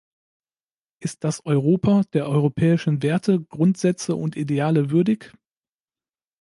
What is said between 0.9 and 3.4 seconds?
Ist das Europa, der europäischen Werte,